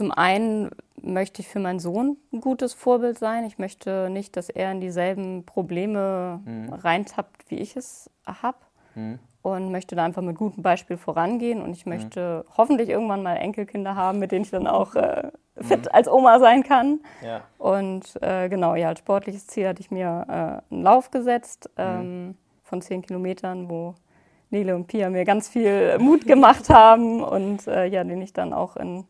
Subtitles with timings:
[0.00, 0.70] zum einen
[1.02, 3.44] möchte ich für meinen Sohn ein gutes Vorbild sein.
[3.44, 6.72] Ich möchte nicht, dass er in dieselben Probleme mhm.
[6.72, 8.56] reintappt, wie ich es habe.
[8.94, 9.18] Mhm.
[9.42, 11.60] Und möchte da einfach mit gutem Beispiel vorangehen.
[11.60, 11.92] Und ich mhm.
[11.92, 12.56] möchte mhm.
[12.56, 15.90] hoffentlich irgendwann mal Enkelkinder haben, mit denen ich dann auch äh, fit mhm.
[15.92, 17.00] als Oma sein kann.
[17.22, 17.42] Ja.
[17.58, 20.24] Und äh, genau, ja, als sportliches Ziel hatte ich mir
[20.70, 21.84] äh, einen Lauf gesetzt mhm.
[21.84, 23.96] ähm, von zehn Kilometern, wo
[24.48, 28.54] Nele und Pia mir ganz viel Mut gemacht haben und äh, ja, den ich dann
[28.54, 29.04] auch in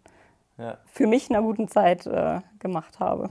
[0.61, 0.79] ja.
[0.87, 3.31] für mich einer guten Zeit äh, gemacht habe.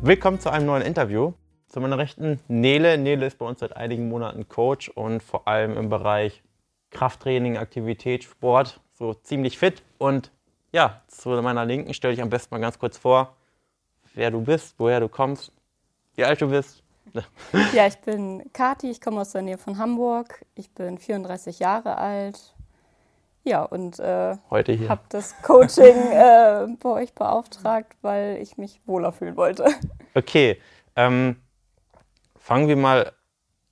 [0.00, 1.32] Willkommen zu einem neuen Interview.
[1.66, 2.98] Zu meiner Rechten Nele.
[2.98, 6.42] Nele ist bei uns seit einigen Monaten Coach und vor allem im Bereich
[6.90, 9.82] Krafttraining, Aktivität, Sport so ziemlich fit.
[9.98, 10.30] Und
[10.74, 13.36] ja, zu meiner Linken stell dich am besten mal ganz kurz vor,
[14.14, 15.52] wer du bist, woher du kommst,
[16.16, 16.82] wie alt du bist.
[17.72, 20.44] Ja, ich bin Kati, ich komme aus der Nähe von Hamburg.
[20.56, 22.54] Ich bin 34 Jahre alt.
[23.44, 24.36] Ja, und äh,
[24.88, 29.66] habe das Coaching äh, bei euch beauftragt, weil ich mich wohler fühlen wollte.
[30.16, 30.60] Okay,
[30.96, 31.36] ähm,
[32.36, 33.12] fangen wir mal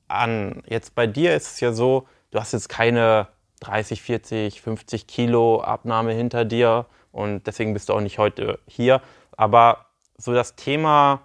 [0.06, 0.62] an.
[0.66, 3.26] Jetzt bei dir ist es ja so, du hast jetzt keine
[3.62, 9.00] 30, 40, 50 Kilo Abnahme hinter dir und deswegen bist du auch nicht heute hier.
[9.36, 9.86] Aber
[10.18, 11.22] so das Thema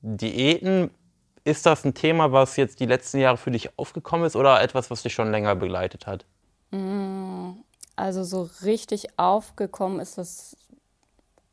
[0.00, 0.90] Diäten,
[1.44, 4.90] ist das ein Thema, was jetzt die letzten Jahre für dich aufgekommen ist oder etwas,
[4.90, 6.26] was dich schon länger begleitet hat?
[6.70, 7.52] Mm,
[7.96, 10.56] also so richtig aufgekommen ist das,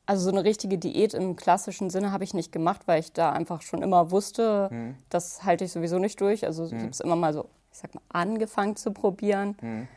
[0.06, 3.31] also so eine richtige Diät im klassischen Sinne habe ich nicht gemacht, weil ich da
[3.31, 4.95] einfach schon immer wusste, hm.
[5.09, 6.45] das halte ich sowieso nicht durch.
[6.45, 6.75] Also hm.
[6.75, 9.56] ich habe es immer mal so, ich sag mal, angefangen zu probieren.
[9.61, 9.88] Hm.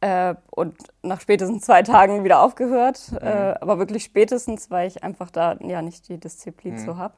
[0.00, 3.12] Äh, und nach spätestens zwei Tagen wieder aufgehört.
[3.12, 3.18] Mhm.
[3.18, 6.78] Äh, aber wirklich spätestens, weil ich einfach da ja nicht die Disziplin mhm.
[6.78, 7.14] zu habe.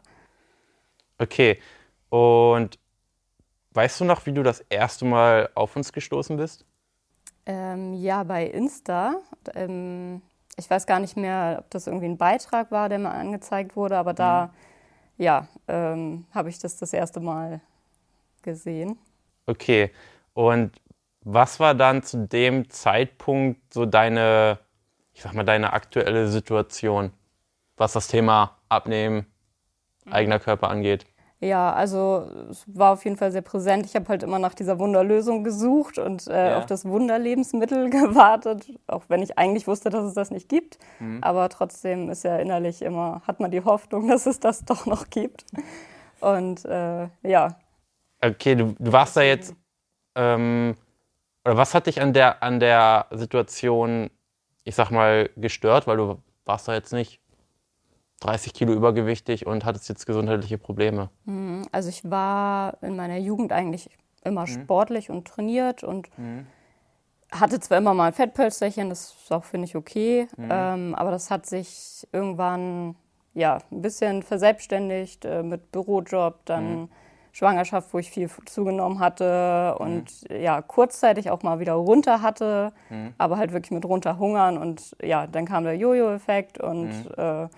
[1.18, 1.60] Okay.
[2.08, 2.78] Und
[3.72, 6.66] weißt du noch, wie du das erste Mal auf uns gestoßen bist?
[7.46, 9.16] Ähm, ja, bei Insta.
[9.54, 10.20] Ähm,
[10.56, 13.96] ich weiß gar nicht mehr, ob das irgendwie ein Beitrag war, der mal angezeigt wurde,
[13.96, 14.46] aber da,
[15.16, 15.24] mhm.
[15.24, 17.60] ja, ähm, habe ich das das erste Mal
[18.42, 18.98] gesehen.
[19.46, 19.90] Okay.
[20.34, 20.72] Und
[21.24, 24.58] was war dann zu dem Zeitpunkt so deine,
[25.12, 27.12] ich sag mal, deine aktuelle Situation,
[27.76, 29.26] was das Thema Abnehmen,
[30.10, 31.06] eigener Körper angeht?
[31.42, 33.84] Ja, also es war auf jeden Fall sehr präsent.
[33.84, 36.58] Ich habe halt immer nach dieser Wunderlösung gesucht und äh, ja.
[36.58, 40.78] auf das Wunderlebensmittel gewartet, auch wenn ich eigentlich wusste, dass es das nicht gibt.
[41.00, 41.18] Mhm.
[41.20, 45.10] Aber trotzdem ist ja innerlich immer, hat man die Hoffnung, dass es das doch noch
[45.10, 45.44] gibt.
[46.20, 47.56] Und äh, ja.
[48.24, 49.52] Okay, du, du warst da jetzt
[50.14, 50.76] ähm,
[51.44, 54.10] oder was hat dich an der, an der Situation,
[54.64, 55.86] ich sag mal, gestört?
[55.86, 57.20] Weil du warst da jetzt nicht
[58.20, 61.10] 30 Kilo übergewichtig und hattest jetzt gesundheitliche Probleme.
[61.24, 61.66] Mhm.
[61.72, 63.90] Also ich war in meiner Jugend eigentlich
[64.24, 64.46] immer mhm.
[64.46, 66.46] sportlich und trainiert und mhm.
[67.32, 70.48] hatte zwar immer mal ein Fettpölsterchen, das ist auch, finde ich, okay, mhm.
[70.50, 72.94] ähm, aber das hat sich irgendwann
[73.34, 76.88] ja, ein bisschen verselbstständigt äh, mit Bürojob, dann mhm.
[77.32, 80.36] Schwangerschaft, wo ich viel zugenommen hatte und mhm.
[80.36, 83.14] ja, kurzzeitig auch mal wieder runter hatte, mhm.
[83.16, 87.14] aber halt wirklich mit runterhungern und ja, dann kam der Jojo-Effekt und mhm.
[87.16, 87.48] äh,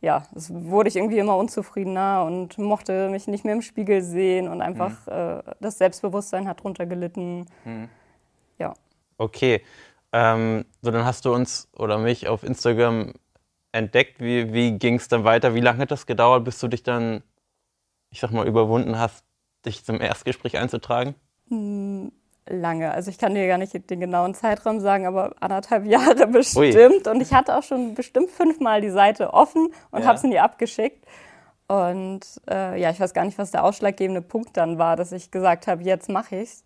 [0.00, 4.48] ja, es wurde ich irgendwie immer unzufriedener und mochte mich nicht mehr im Spiegel sehen
[4.48, 5.12] und einfach mhm.
[5.12, 7.44] äh, das Selbstbewusstsein hat drunter gelitten.
[7.66, 7.88] Mhm.
[8.58, 8.72] Ja.
[9.18, 9.62] Okay.
[10.12, 13.12] Ähm, so, dann hast du uns oder mich auf Instagram
[13.72, 14.20] entdeckt.
[14.20, 15.54] Wie, wie ging es dann weiter?
[15.54, 17.22] Wie lange hat das gedauert, bis du dich dann
[18.10, 19.24] ich sag mal, überwunden hast,
[19.64, 21.14] dich zum Erstgespräch einzutragen?
[21.48, 22.12] Hm,
[22.46, 22.90] lange.
[22.92, 27.06] Also ich kann dir gar nicht den genauen Zeitraum sagen, aber anderthalb Jahre bestimmt.
[27.06, 27.12] Ui.
[27.12, 30.06] Und ich hatte auch schon bestimmt fünfmal die Seite offen und ja.
[30.06, 31.06] habe sie nie abgeschickt.
[31.68, 35.30] Und äh, ja, ich weiß gar nicht, was der ausschlaggebende Punkt dann war, dass ich
[35.30, 36.64] gesagt habe, jetzt mache ich's.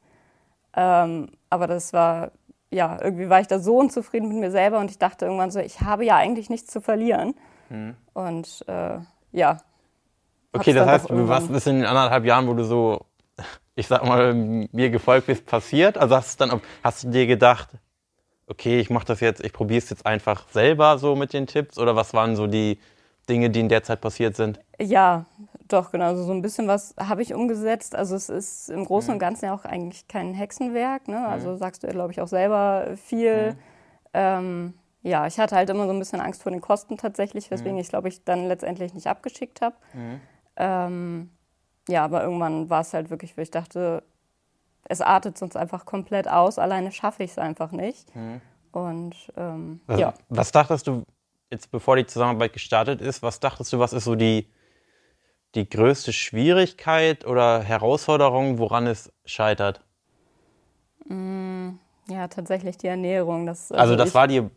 [0.74, 2.32] Ähm, aber das war,
[2.70, 5.60] ja, irgendwie war ich da so unzufrieden mit mir selber und ich dachte irgendwann so,
[5.60, 7.34] ich habe ja eigentlich nichts zu verlieren.
[7.68, 7.96] Mhm.
[8.14, 8.98] Und äh,
[9.32, 9.58] ja,
[10.54, 13.00] Okay, das heißt, was ist in den anderthalb Jahren, wo du so,
[13.74, 15.98] ich sag mal, mir gefolgt bist, passiert?
[15.98, 17.68] Also hast du dann, hast du dir gedacht,
[18.46, 21.78] okay, ich mache das jetzt, ich probiere es jetzt einfach selber so mit den Tipps?
[21.78, 22.78] Oder was waren so die
[23.28, 24.60] Dinge, die in der Zeit passiert sind?
[24.78, 25.24] Ja,
[25.66, 26.06] doch, genau.
[26.06, 27.96] Also so ein bisschen was habe ich umgesetzt.
[27.96, 29.14] Also es ist im Großen mhm.
[29.14, 31.08] und Ganzen ja auch eigentlich kein Hexenwerk.
[31.08, 31.26] Ne?
[31.26, 31.58] Also mhm.
[31.58, 33.52] sagst du ja, glaube ich, auch selber viel.
[33.52, 33.58] Mhm.
[34.12, 37.74] Ähm, ja, ich hatte halt immer so ein bisschen Angst vor den Kosten tatsächlich, weswegen
[37.74, 37.80] mhm.
[37.80, 39.76] ich, glaube ich, dann letztendlich nicht abgeschickt habe.
[40.56, 41.30] Ähm,
[41.88, 44.02] ja, aber irgendwann war es halt wirklich, wo ich dachte,
[44.84, 46.58] es artet sonst einfach komplett aus.
[46.58, 48.14] Alleine schaffe ich es einfach nicht.
[48.14, 48.40] Mhm.
[48.72, 50.14] Und ähm, was, ja.
[50.28, 51.04] Was dachtest du,
[51.50, 54.48] jetzt bevor die Zusammenarbeit gestartet ist, was dachtest du, was ist so die,
[55.54, 59.84] die größte Schwierigkeit oder Herausforderung, woran es scheitert?
[61.06, 61.72] Mm,
[62.08, 63.46] ja, tatsächlich die Ernährung.
[63.46, 64.50] Das, also, also das ich, war dir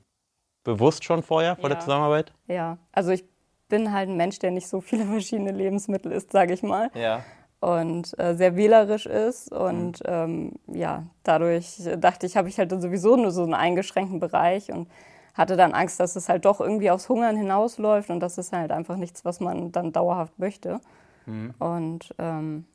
[0.64, 2.34] bewusst schon vorher, vor ja, der Zusammenarbeit?
[2.48, 3.24] Ja, also ich
[3.68, 6.90] bin halt ein Mensch, der nicht so viele verschiedene Lebensmittel isst, sage ich mal.
[6.94, 7.24] Ja.
[7.60, 9.52] Und äh, sehr wählerisch ist.
[9.52, 10.06] Und mhm.
[10.06, 14.88] ähm, ja, dadurch dachte ich, habe ich halt sowieso nur so einen eingeschränkten Bereich und
[15.34, 18.72] hatte dann Angst, dass es halt doch irgendwie aufs Hungern hinausläuft und das ist halt
[18.72, 20.82] einfach nichts, was man dann dauerhaft möchte.
[21.26, 21.54] Mhm.
[21.60, 22.66] Und ähm,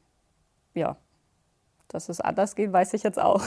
[0.74, 0.96] ja,
[1.88, 3.42] dass es anders geht, weiß ich jetzt auch.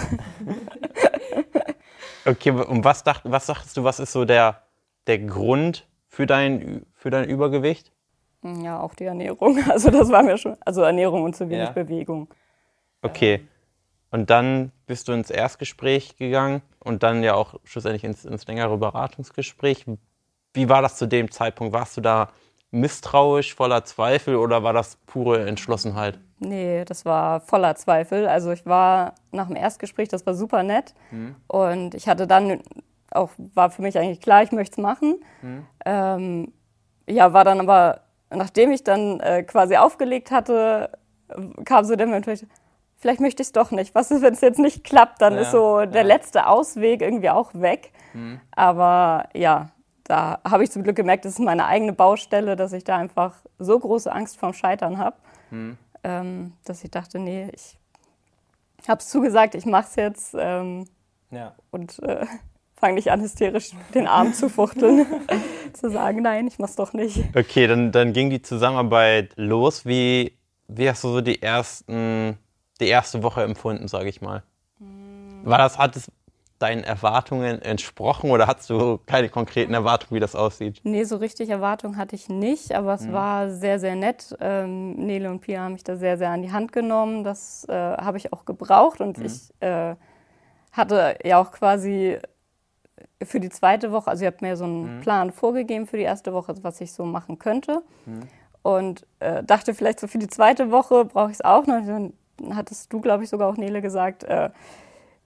[2.26, 4.64] okay, und was, dacht, was dachtest du, was ist so der,
[5.08, 7.92] der Grund für dein, für dein Übergewicht?
[8.42, 9.60] Ja, auch die Ernährung.
[9.70, 11.72] Also das war mir schon, also Ernährung und zu wenig ja.
[11.72, 12.30] Bewegung.
[13.04, 13.48] Okay.
[14.10, 18.76] Und dann bist du ins Erstgespräch gegangen und dann ja auch schlussendlich ins, ins längere
[18.80, 19.86] Beratungsgespräch.
[20.56, 21.74] Wie war das zu dem Zeitpunkt?
[21.74, 22.30] Warst du da
[22.72, 26.20] misstrauisch, voller Zweifel oder war das pure Entschlossenheit?
[26.40, 28.28] Nee, das war voller Zweifel.
[28.28, 30.96] Also ich war nach dem Erstgespräch, das war super nett.
[31.12, 31.36] Mhm.
[31.46, 32.62] Und ich hatte dann
[33.12, 35.18] auch, war für mich eigentlich klar, ich möchte es machen.
[35.44, 35.68] Mhm.
[35.86, 36.54] Ähm,
[37.08, 40.90] ja, war dann aber, nachdem ich dann äh, quasi aufgelegt hatte,
[41.64, 43.96] kam so der Moment, vielleicht möchte ich es doch nicht.
[43.96, 45.22] Was ist, wenn es jetzt nicht klappt?
[45.22, 46.08] Dann ja, ist so der ja.
[46.08, 47.92] letzte Ausweg irgendwie auch weg.
[48.14, 48.40] Mhm.
[48.52, 49.70] Aber ja,
[50.04, 53.36] da habe ich zum Glück gemerkt, das ist meine eigene Baustelle, dass ich da einfach
[53.58, 55.18] so große Angst vorm Scheitern habe,
[55.50, 55.78] mhm.
[56.04, 57.78] ähm, dass ich dachte, nee, ich
[58.88, 60.88] habe es zugesagt, ich mache es jetzt ähm,
[61.32, 61.56] ja.
[61.72, 62.26] und äh,
[62.86, 65.06] fange nicht an, hysterisch den Arm zu fuchteln,
[65.74, 67.24] zu sagen, nein, ich mach's doch nicht.
[67.36, 69.86] Okay, dann, dann ging die Zusammenarbeit los.
[69.86, 70.38] Wie,
[70.68, 72.38] wie hast du so die ersten,
[72.80, 74.44] die erste Woche empfunden, sage ich mal?
[75.44, 76.12] War das, hat es
[76.60, 80.80] deinen Erwartungen entsprochen oder hast du keine konkreten Erwartungen, wie das aussieht?
[80.84, 83.14] Nee, so richtig Erwartungen hatte ich nicht, aber es mhm.
[83.14, 84.36] war sehr, sehr nett.
[84.40, 87.24] Ähm, Nele und Pia haben mich da sehr, sehr an die Hand genommen.
[87.24, 89.26] Das äh, habe ich auch gebraucht und mhm.
[89.26, 89.96] ich äh,
[90.72, 92.20] hatte ja auch quasi
[93.24, 95.02] für die zweite Woche, also ihr habt mir so einen mhm.
[95.02, 97.82] Plan vorgegeben für die erste Woche, was ich so machen könnte.
[98.06, 98.22] Mhm.
[98.62, 101.86] Und äh, dachte vielleicht so für die zweite Woche brauche ich es auch noch.
[101.86, 102.14] Dann
[102.52, 104.50] hattest du, glaube ich, sogar auch Nele gesagt, äh,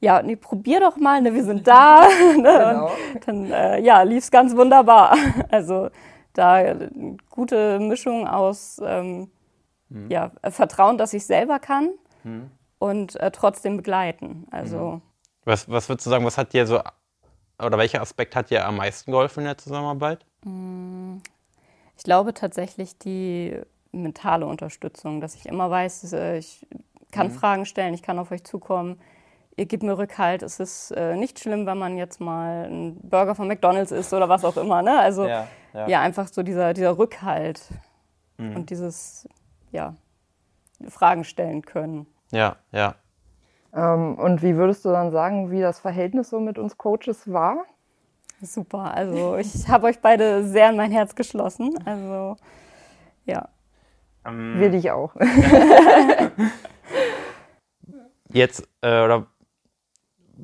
[0.02, 2.02] ja, nee, probier doch mal, ne, wir sind da.
[2.38, 2.92] ne, genau.
[3.26, 5.16] Dann äh, ja, lief es ganz wunderbar.
[5.52, 5.90] Also
[6.34, 9.30] da eine gute Mischung aus ähm,
[9.90, 10.10] mhm.
[10.10, 11.90] ja, Vertrauen, dass ich selber kann
[12.24, 12.52] mhm.
[12.78, 14.48] und äh, trotzdem begleiten.
[14.52, 15.02] Also mhm.
[15.46, 16.80] was, was würdest du sagen, was hat dir so
[17.60, 20.26] oder welcher Aspekt hat dir am meisten geholfen in der Zusammenarbeit?
[20.44, 21.18] Mm,
[21.98, 23.60] ich glaube tatsächlich die
[23.92, 26.66] mentale Unterstützung, dass ich immer weiß, äh, ich
[27.12, 27.32] kann mhm.
[27.32, 29.00] Fragen stellen, ich kann auf euch zukommen.
[29.56, 30.42] Ihr gebt mir Rückhalt.
[30.42, 34.30] Es ist äh, nicht schlimm, wenn man jetzt mal einen Burger von McDonalds isst oder
[34.30, 34.82] was auch immer.
[34.82, 34.98] Ne?
[34.98, 35.88] Also ja, ja.
[35.88, 37.62] ja einfach so dieser, dieser Rückhalt
[38.38, 38.56] mhm.
[38.56, 39.28] und dieses,
[39.72, 39.96] ja,
[40.88, 42.08] Fragen stellen können.
[42.32, 42.96] Ja, ja.
[43.74, 47.66] Ähm, und wie würdest du dann sagen, wie das Verhältnis so mit uns Coaches war?
[48.42, 51.78] Super, also ich habe euch beide sehr in mein Herz geschlossen.
[51.86, 52.38] Also
[53.26, 53.50] ja.
[54.26, 55.14] Ähm, Wir dich auch.
[58.34, 59.28] jetzt, äh, oder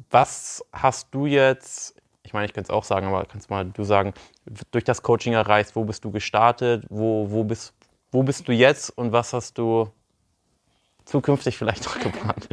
[0.09, 3.83] was hast du jetzt, ich meine, ich kann es auch sagen, aber kannst mal du
[3.83, 4.13] sagen,
[4.71, 7.73] durch das Coaching erreicht, wo bist du gestartet, wo, wo, bist,
[8.11, 9.89] wo bist du jetzt und was hast du
[11.05, 12.49] zukünftig vielleicht noch geplant?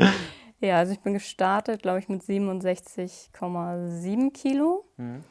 [0.63, 4.87] Ja, also ich bin gestartet, glaube ich, mit 67,7 Kilo.
[4.97, 5.25] Mhm.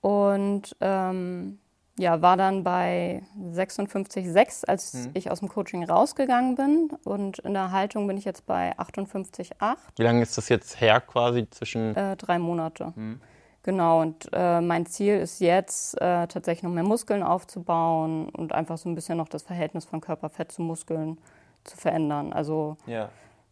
[0.00, 1.58] Und ähm,
[1.98, 5.10] ja, war dann bei 56,6, als mhm.
[5.14, 6.90] ich aus dem Coaching rausgegangen bin.
[7.04, 9.76] Und in der Haltung bin ich jetzt bei 58,8.
[9.96, 11.96] Wie lange ist das jetzt her quasi zwischen?
[11.96, 12.92] Äh, drei Monate.
[12.94, 13.20] Mhm.
[13.64, 18.78] Genau, und äh, mein Ziel ist jetzt äh, tatsächlich noch mehr Muskeln aufzubauen und einfach
[18.78, 21.18] so ein bisschen noch das Verhältnis von Körperfett zu Muskeln
[21.64, 22.32] zu verändern.
[22.32, 23.08] Also ja.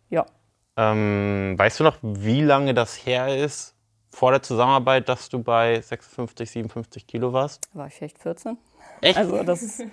[0.09, 0.25] ja.
[0.77, 3.75] Ähm, weißt du noch, wie lange das her ist
[4.11, 7.69] vor der Zusammenarbeit, dass du bei 56, 57 Kilo warst?
[7.73, 8.59] War ich vielleicht 14.
[9.01, 9.19] Echt?
[9.19, 9.85] Also das ist,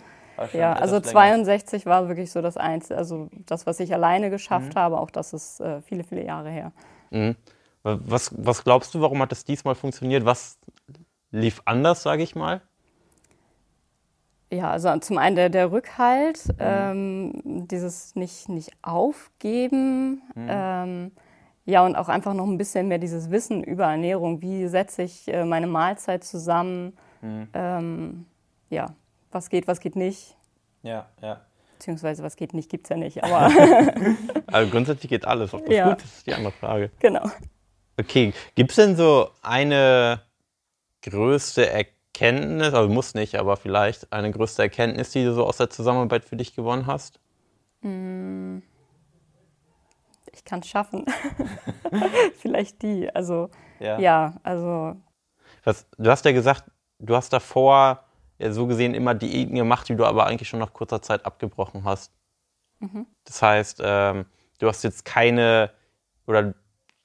[0.54, 4.80] ja, also 62 war wirklich so das Einzige, also das, was ich alleine geschafft mhm.
[4.80, 6.72] habe, auch das ist äh, viele, viele Jahre her.
[7.12, 7.36] Mhm.
[7.84, 10.26] Was, was glaubst du, warum hat das diesmal funktioniert?
[10.26, 10.58] Was
[11.32, 12.62] lief anders, sage ich mal?
[14.54, 16.56] Ja, also zum einen der, der Rückhalt, mhm.
[16.60, 20.48] ähm, dieses nicht, nicht aufgeben, mhm.
[20.48, 21.12] ähm,
[21.66, 24.42] ja, und auch einfach noch ein bisschen mehr dieses Wissen über Ernährung.
[24.42, 26.98] Wie setze ich äh, meine Mahlzeit zusammen?
[27.22, 27.48] Mhm.
[27.54, 28.26] Ähm,
[28.70, 28.94] ja,
[29.32, 30.36] was geht, was geht nicht?
[30.84, 31.42] Ja, ja.
[31.80, 33.24] Beziehungsweise was geht nicht, gibt es ja nicht.
[33.24, 33.50] Aber
[34.48, 35.54] also grundsätzlich geht alles.
[35.54, 35.90] Ob das ja.
[35.90, 36.92] gut ist, ist die andere Frage.
[37.00, 37.30] Genau.
[38.00, 40.22] Okay, gibt es denn so eine
[41.02, 42.03] größte Erkenntnis?
[42.14, 46.26] Erkenntnis, also muss nicht, aber vielleicht eine größte Erkenntnis, die du so aus der Zusammenarbeit
[46.26, 47.20] für dich gewonnen hast?
[47.82, 48.60] Mm.
[50.32, 51.06] Ich kann es schaffen.
[52.40, 53.10] vielleicht die.
[53.14, 54.96] Also, ja, ja also.
[55.64, 56.66] Was, du hast ja gesagt,
[57.00, 58.04] du hast davor
[58.38, 61.84] ja so gesehen immer Diäten gemacht, die du aber eigentlich schon nach kurzer Zeit abgebrochen
[61.84, 62.12] hast.
[62.80, 63.08] Mhm.
[63.24, 64.26] Das heißt, ähm,
[64.60, 65.72] du hast jetzt keine
[66.28, 66.54] oder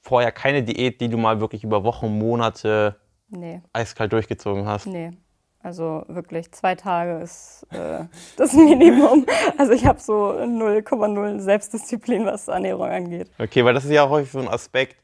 [0.02, 2.96] vorher keine Diät, die du mal wirklich über Wochen, Monate
[3.28, 3.62] nee.
[3.72, 4.86] eiskalt durchgezogen hast.
[4.86, 5.12] Nee.
[5.60, 8.04] Also wirklich zwei Tage ist äh,
[8.36, 9.26] das Minimum.
[9.56, 13.30] Also ich habe so 0,0 Selbstdisziplin, was Ernährung angeht.
[13.38, 14.96] Okay, weil das ist ja auch häufig so ein Aspekt,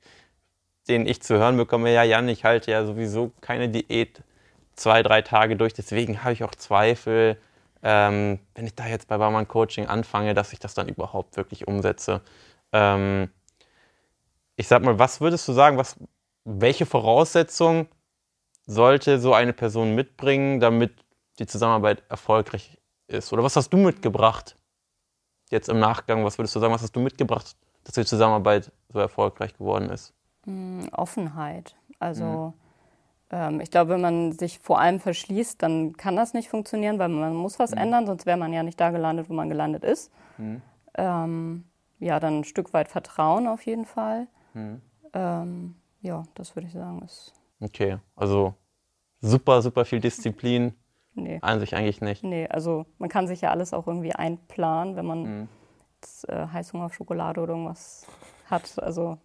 [0.89, 1.93] den ich zu hören bekomme.
[1.93, 4.23] Ja, Jan, ich halte ja sowieso keine Diät
[4.77, 5.75] zwei, drei Tage durch.
[5.75, 7.37] Deswegen habe ich auch Zweifel,
[7.83, 11.67] ähm, wenn ich da jetzt bei Barmann Coaching anfange, dass ich das dann überhaupt wirklich
[11.67, 12.21] umsetze.
[12.73, 13.29] Ähm,
[14.57, 15.97] ich sag mal, was würdest du sagen, was,
[16.45, 17.89] welche Voraussetzungen
[18.67, 20.93] sollte so eine Person mitbringen, damit
[21.39, 23.33] die Zusammenarbeit erfolgreich ist?
[23.33, 24.57] Oder was hast du mitgebracht?
[25.51, 28.99] Jetzt im Nachgang, was würdest du sagen, was hast du mitgebracht, dass die Zusammenarbeit so
[28.99, 30.15] erfolgreich geworden ist?
[30.45, 31.77] Hm, Offenheit.
[31.99, 32.53] Also mhm.
[33.31, 37.09] ähm, ich glaube, wenn man sich vor allem verschließt, dann kann das nicht funktionieren, weil
[37.09, 37.79] man muss was mhm.
[37.79, 40.11] ändern, sonst wäre man ja nicht da gelandet, wo man gelandet ist.
[40.39, 40.63] Mhm.
[40.95, 41.65] Ähm,
[41.99, 44.27] ja, dann ein Stück weit Vertrauen auf jeden Fall.
[44.55, 44.81] Mhm.
[45.13, 48.55] Ähm, ja, das würde ich sagen, ist Okay, also
[49.21, 50.75] super, super viel Disziplin.
[51.15, 51.39] Nee.
[51.43, 52.25] An sich eigentlich nicht.
[52.25, 55.49] Nee, also man kann sich ja alles auch irgendwie einplanen, wenn man mhm.
[55.95, 58.07] jetzt, äh, Heißhunger auf Schokolade oder irgendwas
[58.51, 58.83] hat.
[58.83, 59.19] Also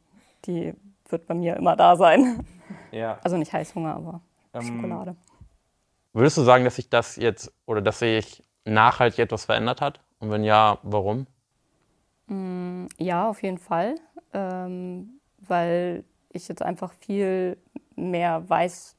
[0.45, 0.73] die
[1.07, 2.45] wird bei mir immer da sein.
[2.91, 3.17] Ja.
[3.23, 4.21] Also nicht Heißhunger, aber
[4.53, 5.15] ähm, Schokolade.
[6.13, 10.01] Würdest du sagen, dass sich das jetzt oder dass sich nachhaltig etwas verändert hat?
[10.19, 11.25] Und wenn ja, warum?
[12.27, 13.95] Mm, ja, auf jeden Fall.
[14.33, 17.57] Ähm, weil ich jetzt einfach viel
[17.99, 18.95] mehr weiß,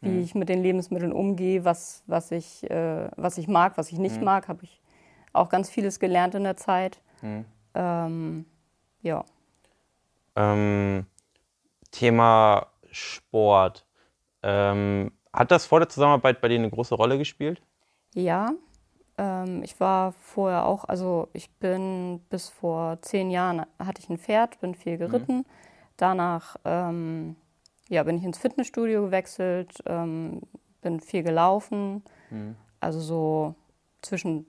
[0.00, 0.20] wie mhm.
[0.20, 4.18] ich mit den Lebensmitteln umgehe, was, was, ich, äh, was ich mag, was ich nicht
[4.18, 4.24] mhm.
[4.24, 4.80] mag, habe ich
[5.32, 7.00] auch ganz vieles gelernt in der Zeit.
[7.22, 7.44] Mhm.
[7.74, 8.46] Ähm,
[9.02, 9.24] ja.
[10.36, 11.06] Ähm,
[11.90, 13.86] Thema Sport.
[14.42, 17.62] Ähm, hat das vor der Zusammenarbeit bei dir eine große Rolle gespielt?
[18.14, 18.52] Ja,
[19.18, 24.18] ähm, ich war vorher auch, also ich bin bis vor zehn Jahren hatte ich ein
[24.18, 25.38] Pferd, bin viel geritten.
[25.38, 25.46] Mhm.
[25.96, 27.36] Danach ähm,
[27.90, 30.40] ja, bin ich ins Fitnessstudio gewechselt, ähm,
[30.80, 32.02] bin viel gelaufen.
[32.30, 32.56] Mhm.
[32.78, 33.54] Also so
[34.00, 34.46] zwischen,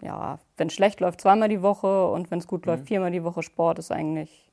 [0.00, 2.72] ja, wenn es schlecht läuft, zweimal die Woche und wenn es gut mhm.
[2.72, 4.50] läuft, viermal die Woche Sport ist eigentlich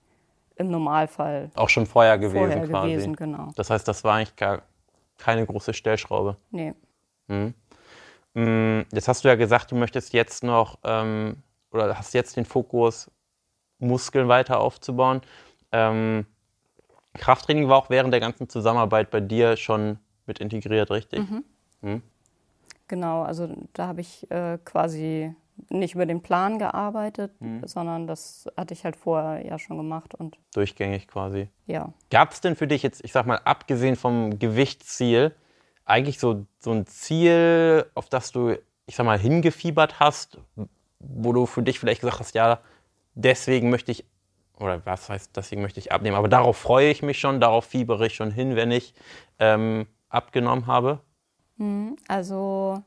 [0.56, 1.52] im Normalfall.
[1.56, 2.94] Auch schon vorher gewesen vorher quasi.
[2.94, 3.52] Gewesen, genau.
[3.56, 4.64] Das heißt, das war eigentlich gar
[5.18, 6.38] keine große Stellschraube.
[6.50, 6.74] Nee.
[7.28, 7.54] Mhm.
[8.34, 11.38] Mm, jetzt hast du ja gesagt, du möchtest jetzt noch ähm,
[11.72, 13.12] oder hast jetzt den Fokus,
[13.78, 15.22] Muskeln weiter aufzubauen.
[15.72, 16.26] Ähm,
[17.18, 21.20] Krafttraining war auch während der ganzen Zusammenarbeit bei dir schon mit integriert, richtig?
[21.20, 21.44] Mhm.
[21.82, 22.02] Mhm.
[22.88, 25.36] Genau, also da habe ich äh, quasi
[25.70, 27.66] nicht über den Plan gearbeitet, mhm.
[27.66, 31.50] sondern das hatte ich halt vorher ja schon gemacht und durchgängig quasi.
[31.66, 31.94] Ja.
[32.12, 35.34] Gab es denn für dich jetzt, ich sag mal, abgesehen vom Gewichtsziel,
[35.86, 40.40] eigentlich so, so ein Ziel, auf das du, ich sag mal, hingefiebert hast,
[41.00, 42.60] wo du für dich vielleicht gesagt hast, ja,
[43.16, 44.06] deswegen möchte ich
[44.60, 46.16] oder was heißt, deswegen möchte ich abnehmen.
[46.16, 48.94] Aber darauf freue ich mich schon, darauf fiebere ich schon hin, wenn ich
[49.40, 51.00] ähm, abgenommen habe.
[51.58, 52.84] Mhm, also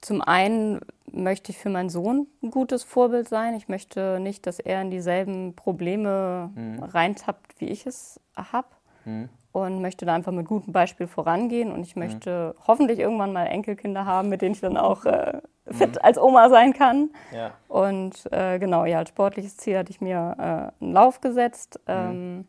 [0.00, 3.54] zum einen möchte ich für meinen Sohn ein gutes Vorbild sein.
[3.54, 6.82] Ich möchte nicht, dass er in dieselben Probleme mhm.
[6.82, 8.68] reintappt, wie ich es habe.
[9.04, 11.70] Mhm und möchte da einfach mit gutem Beispiel vorangehen.
[11.70, 12.02] Und ich mhm.
[12.02, 12.66] möchte mhm.
[12.66, 15.98] hoffentlich irgendwann mal Enkelkinder haben, mit denen ich dann auch äh, fit mhm.
[16.02, 17.10] als Oma sein kann.
[17.32, 17.52] Ja.
[17.68, 20.34] Und äh, genau, ja, als sportliches Ziel hatte ich mir
[20.80, 21.78] äh, einen Lauf gesetzt.
[21.86, 21.94] Mhm.
[21.94, 22.48] Ähm,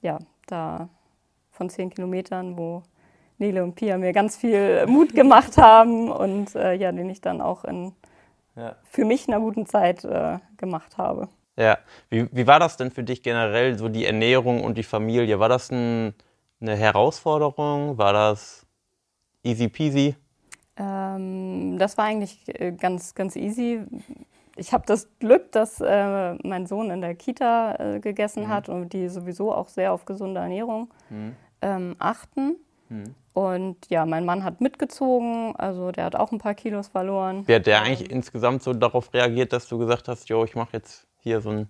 [0.00, 0.88] ja, da
[1.50, 2.84] von zehn Kilometern, wo
[3.36, 7.42] Nele und Pia mir ganz viel Mut gemacht haben und äh, ja, den ich dann
[7.42, 7.92] auch in
[8.56, 8.76] ja.
[8.84, 11.28] für mich einer guten Zeit äh, gemacht habe.
[11.60, 15.38] Ja, wie, wie war das denn für dich generell, so die Ernährung und die Familie?
[15.38, 16.14] War das ein
[16.60, 17.98] eine Herausforderung?
[17.98, 18.66] War das
[19.42, 20.14] easy peasy?
[20.76, 23.80] Ähm, das war eigentlich äh, ganz, ganz easy.
[24.56, 28.48] Ich habe das Glück, dass äh, mein Sohn in der Kita äh, gegessen mhm.
[28.48, 31.34] hat und die sowieso auch sehr auf gesunde Ernährung mhm.
[31.62, 32.56] ähm, achten.
[32.88, 33.14] Mhm.
[33.32, 37.46] Und ja, mein Mann hat mitgezogen, also der hat auch ein paar Kilos verloren.
[37.46, 40.70] Wie hat der eigentlich insgesamt so darauf reagiert, dass du gesagt hast, jo, ich mache
[40.72, 41.68] jetzt hier so ein,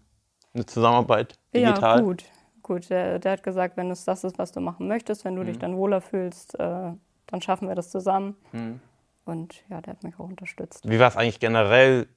[0.54, 1.99] eine Zusammenarbeit digital?
[1.99, 2.25] Ja, gut
[2.71, 2.88] gut.
[2.88, 5.47] Der, der, hat gesagt, wenn es das ist, was du machen möchtest, wenn du mhm.
[5.47, 6.92] dich dann wohler fühlst, äh,
[7.26, 8.37] dann schaffen wir das zusammen.
[8.52, 8.80] Mhm.
[9.25, 10.88] Und ja, der hat mich auch unterstützt.
[10.88, 12.09] Wie war es eigentlich generell,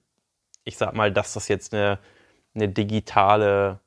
[0.63, 1.99] ich sag mal, dass das jetzt eine,
[2.53, 3.79] eine digitale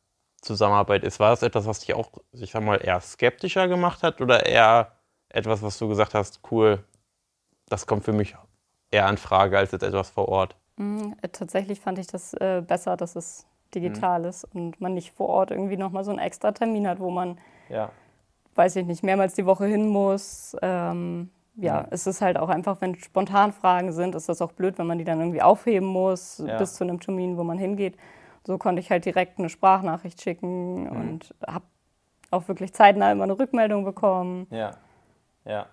[0.43, 1.21] Zusammenarbeit ist?
[1.21, 4.93] War das etwas, was dich auch, ich sag mal, eher skeptischer gemacht hat oder eher
[5.29, 6.85] etwas, was du gesagt hast, cool,
[7.69, 8.37] das kommt für mich
[8.91, 10.57] eher an Frage als jetzt etwas vor Ort?
[10.77, 14.29] Mhm, äh, tatsächlich fand ich das äh, besser, dass es digital mhm.
[14.29, 17.39] ist und man nicht vor Ort irgendwie nochmal so einen extra Termin hat, wo man,
[17.69, 17.91] ja.
[18.55, 20.57] weiß ich nicht, mehrmals die Woche hin muss.
[20.63, 21.87] Ähm, ja, mhm.
[21.91, 24.99] es ist halt auch einfach, wenn spontan Fragen sind, ist das auch blöd, wenn man
[24.99, 26.59] die dann irgendwie aufheben muss ja.
[26.59, 27.97] bis zu einem Termin, wo man hingeht.
[28.47, 30.91] So konnte ich halt direkt eine Sprachnachricht schicken mhm.
[30.91, 31.65] und habe
[32.31, 34.47] auch wirklich zeitnah immer eine Rückmeldung bekommen.
[34.51, 34.73] Ja,
[35.45, 35.67] ja.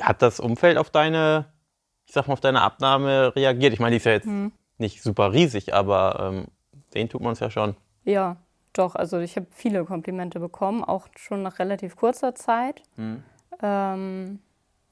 [0.00, 1.46] Hat das Umfeld auf deine,
[2.06, 3.72] ich sag mal, auf deine Abnahme reagiert?
[3.72, 4.52] Ich meine, die ist ja jetzt mhm.
[4.78, 6.46] nicht super riesig, aber ähm,
[6.94, 7.76] den tut man es ja schon.
[8.04, 8.36] Ja,
[8.72, 8.94] doch.
[8.94, 12.82] Also ich habe viele Komplimente bekommen, auch schon nach relativ kurzer Zeit.
[12.96, 13.22] Mhm.
[13.62, 14.40] Ähm,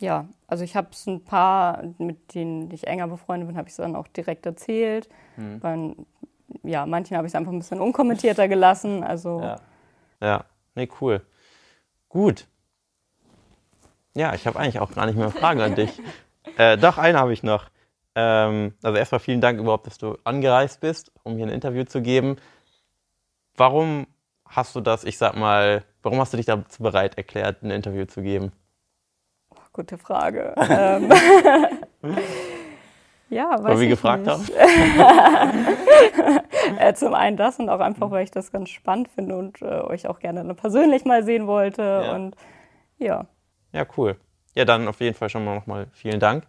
[0.01, 3.73] ja, also ich habe es ein paar, mit denen ich enger befreundet bin, habe ich
[3.73, 5.09] es dann auch direkt erzählt.
[5.37, 5.61] Mhm.
[5.61, 5.95] Bei,
[6.63, 9.05] ja, manchen habe ich es einfach ein bisschen unkommentierter gelassen.
[9.05, 9.61] Also ja,
[10.21, 10.45] ja.
[10.75, 11.23] nee, cool.
[12.09, 12.47] Gut.
[14.17, 16.01] Ja, ich habe eigentlich auch gar nicht mehr Fragen an dich.
[16.61, 17.71] Äh, doch, eine habe ich noch.
[18.15, 22.03] Ähm, also erstmal vielen Dank überhaupt, dass du angereist bist, um hier ein Interview zu
[22.03, 22.37] geben.
[23.57, 24.07] Warum
[24.47, 28.05] hast du das, ich sag mal, warum hast du dich dazu bereit erklärt, ein Interview
[28.05, 28.53] zu geben?
[29.49, 30.55] Oh, gute Frage.
[30.69, 31.11] ähm,
[33.31, 34.53] ja, weiß weil wir gefragt nicht.
[34.59, 35.67] haben?
[36.79, 39.81] äh, zum einen das und auch einfach, weil ich das ganz spannend finde und äh,
[39.81, 42.03] euch auch gerne persönlich mal sehen wollte.
[42.05, 42.15] Ja.
[42.15, 42.37] Und
[42.99, 43.25] ja.
[43.73, 44.19] Ja, cool.
[44.55, 46.45] Ja, dann auf jeden Fall schon mal nochmal vielen Dank.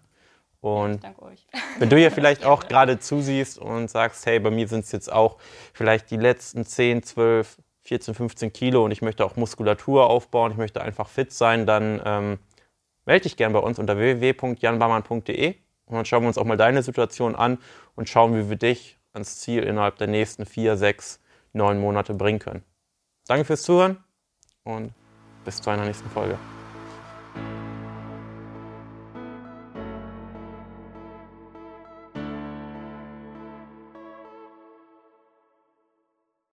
[0.62, 1.48] Und danke euch.
[1.80, 5.12] wenn du hier vielleicht auch gerade zusiehst und sagst, hey, bei mir sind es jetzt
[5.12, 5.38] auch
[5.74, 10.58] vielleicht die letzten 10, 12, 14, 15 Kilo und ich möchte auch Muskulatur aufbauen, ich
[10.58, 12.40] möchte einfach fit sein, dann ähm,
[13.06, 15.56] melde dich gerne bei uns unter www.janbarmann.de
[15.86, 17.58] und dann schauen wir uns auch mal deine Situation an
[17.96, 21.20] und schauen, wie wir dich ans Ziel innerhalb der nächsten 4, 6,
[21.54, 22.64] 9 Monate bringen können.
[23.28, 23.98] Danke fürs Zuhören
[24.64, 24.94] und
[25.44, 26.38] bis zu einer nächsten Folge.